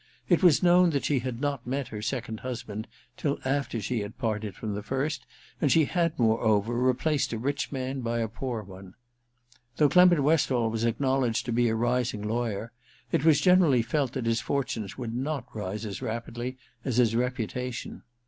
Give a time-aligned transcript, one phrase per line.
[0.29, 4.17] It was known that she had not met her second husband till after she had
[4.17, 5.27] parted from the first,
[5.61, 8.95] and she had, moreover, replaced a rich man by a poor one.
[9.77, 12.71] Though Clement Westall was acknowledged to be a rising lawyer,
[13.11, 15.85] 208 II THE RECKONING 209 it was generally felt that his fortunes would not rise
[15.85, 18.01] as rapidly as his reputation.